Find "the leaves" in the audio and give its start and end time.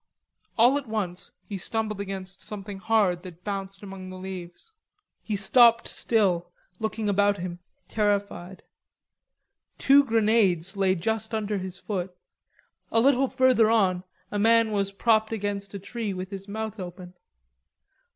4.09-4.73